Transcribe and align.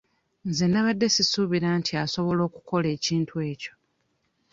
Nze 0.49 0.65
nnabadde 0.67 1.07
sisuubira 1.15 1.69
nti 1.79 1.91
asobola 2.03 2.41
okukola 2.49 2.87
ekintu 2.95 3.33
ekyo. 3.51 3.73